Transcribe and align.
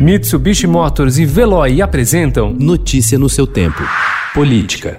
Mitsubishi 0.00 0.66
Motors 0.66 1.18
e 1.18 1.26
Veloy 1.26 1.82
apresentam 1.82 2.56
Notícia 2.58 3.18
no 3.18 3.28
seu 3.28 3.46
tempo. 3.46 3.82
Política. 4.32 4.98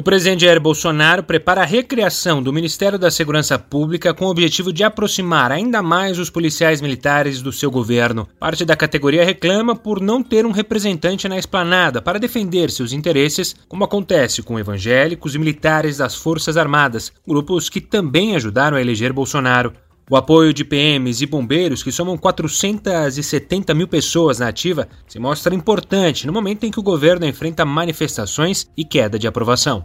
O 0.00 0.02
presidente 0.02 0.46
Jair 0.46 0.58
Bolsonaro 0.58 1.22
prepara 1.22 1.60
a 1.60 1.66
recriação 1.66 2.42
do 2.42 2.54
Ministério 2.54 2.98
da 2.98 3.10
Segurança 3.10 3.58
Pública 3.58 4.14
com 4.14 4.24
o 4.24 4.30
objetivo 4.30 4.72
de 4.72 4.82
aproximar 4.82 5.52
ainda 5.52 5.82
mais 5.82 6.18
os 6.18 6.30
policiais 6.30 6.80
militares 6.80 7.42
do 7.42 7.52
seu 7.52 7.70
governo. 7.70 8.26
Parte 8.38 8.64
da 8.64 8.74
categoria 8.74 9.22
reclama 9.22 9.76
por 9.76 10.00
não 10.00 10.22
ter 10.22 10.46
um 10.46 10.52
representante 10.52 11.28
na 11.28 11.36
esplanada 11.36 12.00
para 12.00 12.18
defender 12.18 12.70
seus 12.70 12.94
interesses, 12.94 13.54
como 13.68 13.84
acontece 13.84 14.42
com 14.42 14.58
evangélicos 14.58 15.34
e 15.34 15.38
militares 15.38 15.98
das 15.98 16.14
Forças 16.14 16.56
Armadas, 16.56 17.12
grupos 17.28 17.68
que 17.68 17.82
também 17.82 18.34
ajudaram 18.34 18.78
a 18.78 18.80
eleger 18.80 19.12
Bolsonaro. 19.12 19.70
O 20.12 20.16
apoio 20.16 20.52
de 20.52 20.64
PMs 20.64 21.22
e 21.22 21.26
bombeiros, 21.26 21.84
que 21.84 21.92
somam 21.92 22.18
470 22.18 23.72
mil 23.74 23.86
pessoas 23.86 24.40
na 24.40 24.48
ativa, 24.48 24.88
se 25.06 25.20
mostra 25.20 25.54
importante 25.54 26.26
no 26.26 26.32
momento 26.32 26.64
em 26.64 26.70
que 26.72 26.80
o 26.80 26.82
governo 26.82 27.24
enfrenta 27.24 27.64
manifestações 27.64 28.68
e 28.76 28.84
queda 28.84 29.20
de 29.20 29.28
aprovação. 29.28 29.84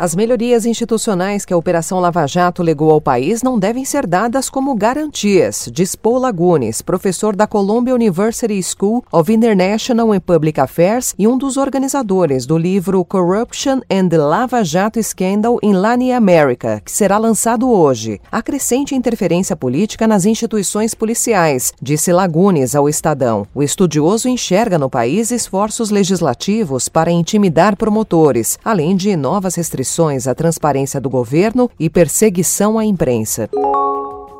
As 0.00 0.14
melhorias 0.14 0.64
institucionais 0.64 1.44
que 1.44 1.52
a 1.52 1.56
Operação 1.58 2.00
Lava 2.00 2.26
Jato 2.26 2.62
legou 2.62 2.90
ao 2.90 3.02
país 3.02 3.42
não 3.42 3.58
devem 3.58 3.84
ser 3.84 4.06
dadas 4.06 4.48
como 4.48 4.74
garantias, 4.74 5.68
diz 5.70 5.94
Paul 5.94 6.20
Lagunes, 6.20 6.80
professor 6.80 7.36
da 7.36 7.46
Columbia 7.46 7.94
University 7.94 8.62
School 8.62 9.04
of 9.12 9.30
International 9.30 10.10
and 10.14 10.20
Public 10.20 10.58
Affairs 10.58 11.14
e 11.18 11.28
um 11.28 11.36
dos 11.36 11.58
organizadores 11.58 12.46
do 12.46 12.56
livro 12.56 13.04
Corruption 13.04 13.82
and 13.90 14.08
the 14.08 14.16
Lava 14.16 14.64
Jato 14.64 15.02
Scandal 15.02 15.58
in 15.62 15.74
Latin 15.74 16.12
America, 16.12 16.80
que 16.82 16.90
será 16.90 17.18
lançado 17.18 17.70
hoje. 17.70 18.22
A 18.32 18.40
crescente 18.40 18.94
interferência 18.94 19.54
política 19.54 20.08
nas 20.08 20.24
instituições 20.24 20.94
policiais, 20.94 21.74
disse 21.78 22.10
Lagunes 22.10 22.74
ao 22.74 22.88
Estadão. 22.88 23.46
O 23.54 23.62
estudioso 23.62 24.30
enxerga 24.30 24.78
no 24.78 24.88
país 24.88 25.30
esforços 25.30 25.90
legislativos 25.90 26.88
para 26.88 27.10
intimidar 27.10 27.76
promotores, 27.76 28.58
além 28.64 28.96
de 28.96 29.14
novas 29.14 29.56
restrições 29.56 29.89
restrições 29.90 30.28
à 30.28 30.34
transparência 30.34 31.00
do 31.00 31.10
governo 31.10 31.68
e 31.78 31.90
perseguição 31.90 32.78
à 32.78 32.84
imprensa. 32.84 33.50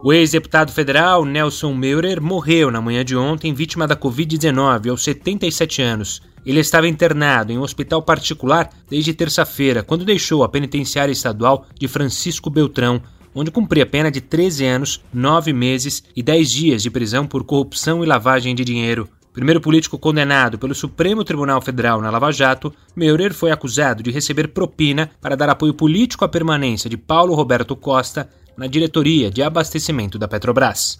O 0.03 0.13
ex-deputado 0.13 0.73
federal 0.73 1.25
Nelson 1.25 1.75
Meurer 1.75 2.23
morreu 2.23 2.71
na 2.71 2.81
manhã 2.81 3.05
de 3.05 3.17
ontem 3.17 3.53
vítima 3.53 3.87
da 3.87 3.97
Covid-19 3.97 4.91
aos 4.91 5.03
77 5.03 5.83
anos. 5.83 6.23
Ele 6.47 6.61
estava 6.61 6.89
internado 6.89 7.53
em 7.53 7.59
um 7.59 7.63
hospital 7.63 8.01
particular 8.01 8.71
desde 8.89 9.13
terça-feira, 9.13 9.83
quando 9.83 10.05
deixou 10.05 10.43
a 10.45 10.49
penitenciária 10.49 11.13
estadual 11.13 11.67
de 11.79 11.89
Francisco 11.89 12.49
Beltrão, 12.49 13.03
onde 13.35 13.51
cumpria 13.51 13.85
pena 13.85 14.11
de 14.11 14.21
13 14.21 14.65
anos, 14.65 15.05
9 15.13 15.53
meses 15.53 16.03
e 16.17 16.23
10 16.23 16.51
dias 16.51 16.83
de 16.83 16.91
prisão 16.91 17.27
por 17.27 17.45
corrupção 17.45 18.03
e 18.03 18.07
lavagem 18.07 18.55
de 18.55 18.65
dinheiro. 18.65 19.09
Primeiro 19.33 19.61
político 19.61 19.97
condenado 19.97 20.59
pelo 20.59 20.75
Supremo 20.75 21.23
Tribunal 21.23 21.61
Federal 21.61 22.01
na 22.01 22.11
Lava 22.11 22.33
Jato, 22.33 22.73
Meurer 22.97 23.33
foi 23.33 23.53
acusado 23.53 24.03
de 24.03 24.11
receber 24.11 24.49
propina 24.49 25.09
para 25.21 25.37
dar 25.37 25.49
apoio 25.49 25.73
político 25.73 26.25
à 26.25 26.29
permanência 26.29 26.91
de 26.91 26.97
Paulo 26.97 27.35
Roberto 27.35 27.77
Costa 27.77 28.29
na 28.57 28.67
diretoria 28.67 29.31
de 29.31 29.43
abastecimento 29.43 30.19
da 30.19 30.27
Petrobras. 30.27 30.99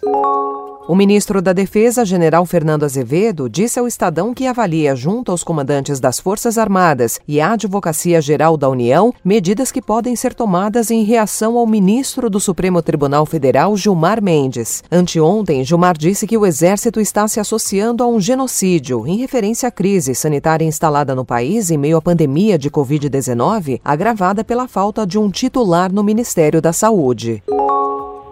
O 0.87 0.95
ministro 0.95 1.41
da 1.41 1.53
Defesa, 1.53 2.03
general 2.03 2.45
Fernando 2.45 2.83
Azevedo, 2.83 3.47
disse 3.47 3.79
ao 3.79 3.87
Estadão 3.87 4.33
que 4.33 4.47
avalia, 4.47 4.95
junto 4.95 5.31
aos 5.31 5.43
comandantes 5.43 5.99
das 5.99 6.19
Forças 6.19 6.57
Armadas 6.57 7.19
e 7.27 7.39
à 7.39 7.53
Advocacia 7.53 8.19
Geral 8.19 8.57
da 8.57 8.67
União, 8.67 9.13
medidas 9.23 9.71
que 9.71 9.81
podem 9.81 10.15
ser 10.15 10.33
tomadas 10.33 10.89
em 10.89 11.03
reação 11.03 11.55
ao 11.55 11.67
ministro 11.67 12.29
do 12.29 12.39
Supremo 12.39 12.81
Tribunal 12.81 13.25
Federal, 13.27 13.77
Gilmar 13.77 14.21
Mendes. 14.21 14.83
Anteontem, 14.91 15.63
Gilmar 15.63 15.95
disse 15.95 16.25
que 16.25 16.37
o 16.37 16.45
Exército 16.45 16.99
está 16.99 17.27
se 17.27 17.39
associando 17.39 18.03
a 18.03 18.07
um 18.07 18.19
genocídio, 18.19 19.05
em 19.05 19.17
referência 19.17 19.69
à 19.69 19.71
crise 19.71 20.15
sanitária 20.15 20.65
instalada 20.65 21.15
no 21.15 21.23
país 21.23 21.69
em 21.69 21.77
meio 21.77 21.97
à 21.97 22.01
pandemia 22.01 22.57
de 22.57 22.71
Covid-19, 22.71 23.79
agravada 23.85 24.43
pela 24.43 24.67
falta 24.67 25.05
de 25.05 25.19
um 25.19 25.29
titular 25.29 25.91
no 25.91 26.03
Ministério 26.03 26.59
da 26.59 26.73
Saúde. 26.73 27.43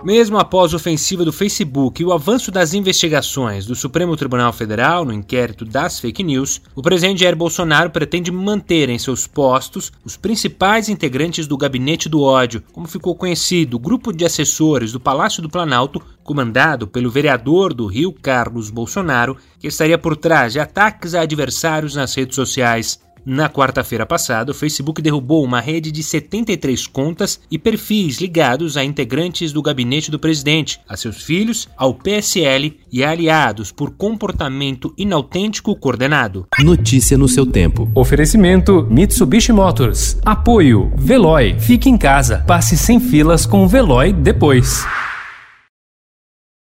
Mesmo 0.02 0.38
após 0.38 0.74
a 0.74 0.78
ofensiva 0.78 1.26
do 1.26 1.34
Facebook 1.34 2.02
e 2.02 2.06
o 2.06 2.14
avanço 2.14 2.52
das 2.52 2.74
investigações 2.74 3.66
do 3.66 3.76
Supremo 3.76 4.16
Tribunal 4.16 4.54
Federal 4.54 5.04
no 5.04 5.12
inquérito 5.12 5.66
das 5.66 6.00
fake 6.00 6.24
news, 6.24 6.62
o 6.74 6.82
presidente 6.82 7.20
Jair 7.20 7.36
Bolsonaro 7.36 7.90
pretende 7.90 8.32
manter 8.32 8.88
em 8.88 8.98
seus 8.98 9.28
postos 9.28 9.92
os 10.06 10.16
principais 10.16 10.88
integrantes 10.88 11.48
do 11.48 11.58
Gabinete 11.58 12.08
do 12.08 12.22
Ódio, 12.22 12.64
como 12.72 12.88
ficou 12.88 13.14
conhecido 13.14 13.76
o 13.76 13.80
grupo 13.80 14.14
de 14.14 14.24
assessores 14.24 14.94
do 14.94 15.02
Palácio 15.02 15.42
do 15.42 15.50
Planalto, 15.50 16.02
comandado 16.24 16.88
pelo 16.88 17.12
vereador 17.12 17.74
do 17.74 17.86
Rio 17.86 18.14
Carlos 18.14 18.70
Bolsonaro, 18.70 19.36
que 19.60 19.68
estaria 19.68 19.98
por 19.98 20.16
trás 20.16 20.54
de 20.54 20.62
ataques 20.62 21.14
a 21.14 21.22
adversários 21.22 21.96
nas 21.96 22.16
redes 22.16 22.36
sociais. 22.36 23.02
Na 23.31 23.47
quarta-feira 23.47 24.07
passada, 24.07 24.50
o 24.51 24.56
Facebook 24.56 25.03
derrubou 25.03 25.44
uma 25.44 25.62
rede 25.62 25.91
de 25.91 26.01
73 26.01 26.88
contas 26.88 27.40
e 27.51 27.59
perfis 27.59 28.19
ligados 28.19 28.75
a 28.75 28.84
integrantes 28.84 29.53
do 29.53 29.62
gabinete 29.62 30.09
do 30.09 30.17
presidente, 30.17 30.79
a 30.90 30.97
seus 30.97 31.22
filhos, 31.22 31.69
ao 31.78 31.94
PSL 31.94 32.79
e 32.91 33.03
aliados 33.03 33.72
por 33.72 33.91
comportamento 33.91 34.91
inautêntico 34.97 35.75
coordenado. 35.75 36.47
Notícia 36.57 37.19
no 37.19 37.28
seu 37.28 37.45
tempo. 37.45 37.88
Oferecimento 37.94 38.88
Mitsubishi 38.89 39.51
Motors. 39.51 40.18
Apoio 40.25 40.91
Veloy. 40.97 41.56
Fique 41.59 41.88
em 41.88 42.00
casa. 42.00 42.44
Passe 42.47 42.75
sem 42.75 43.00
filas 43.00 43.45
com 43.45 43.63
o 43.63 43.68
Veloy 43.68 44.12
depois. 44.12 44.84